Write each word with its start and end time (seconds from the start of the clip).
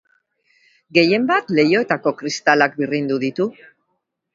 Gehienbat 0.99 1.55
leihoetako 1.57 2.17
kristalak 2.23 2.77
birrindu 2.83 3.23
ditu. 3.27 3.53